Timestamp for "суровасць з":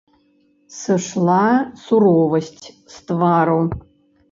1.83-3.07